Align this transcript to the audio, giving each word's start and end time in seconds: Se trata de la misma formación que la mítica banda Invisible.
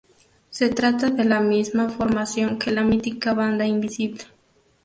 Se 0.49 0.69
trata 0.69 1.11
de 1.11 1.25
la 1.25 1.41
misma 1.41 1.87
formación 1.89 2.57
que 2.57 2.71
la 2.71 2.83
mítica 2.83 3.35
banda 3.35 3.67
Invisible. 3.67 4.23